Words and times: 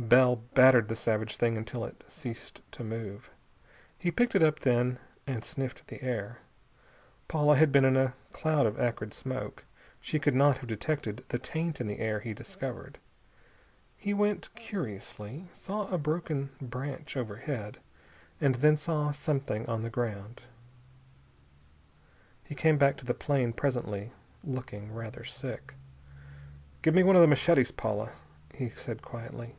Bell 0.00 0.36
battered 0.54 0.88
the 0.88 0.96
savage 0.96 1.36
thing 1.36 1.58
until 1.58 1.84
it 1.84 2.02
ceased 2.08 2.62
to 2.72 2.82
move. 2.82 3.28
He 3.98 4.10
picked 4.10 4.34
it 4.34 4.42
up, 4.42 4.60
then, 4.60 4.98
and 5.26 5.44
sniffed 5.44 5.86
the 5.86 6.02
air. 6.02 6.38
Paula 7.28 7.54
had 7.54 7.70
been 7.70 7.84
in 7.84 7.98
a 7.98 8.14
cloud 8.32 8.64
of 8.64 8.80
acrid 8.80 9.12
smoke. 9.12 9.62
She 10.00 10.18
could 10.18 10.34
not 10.34 10.56
have 10.58 10.68
detected 10.68 11.22
the 11.28 11.38
taint 11.38 11.82
in 11.82 11.86
the 11.86 11.98
air 11.98 12.20
he 12.20 12.32
discovered. 12.32 12.96
He 13.94 14.14
went 14.14 14.48
curiously, 14.56 15.48
saw 15.52 15.86
a 15.88 15.98
broken 15.98 16.48
branch 16.62 17.14
overhead, 17.14 17.76
and 18.40 18.54
then 18.56 18.78
saw 18.78 19.12
something 19.12 19.66
on 19.68 19.82
the 19.82 19.90
ground. 19.90 20.42
He 22.42 22.54
came 22.54 22.78
back 22.78 22.96
to 22.96 23.04
the 23.04 23.12
plane 23.14 23.52
presently, 23.52 24.12
looking 24.42 24.92
rather 24.94 25.24
sick. 25.24 25.74
"Give 26.80 26.94
me 26.94 27.02
one 27.02 27.16
of 27.16 27.22
the 27.22 27.28
machetes, 27.28 27.70
Paula," 27.70 28.14
he 28.54 28.70
said 28.70 29.02
quietly. 29.02 29.56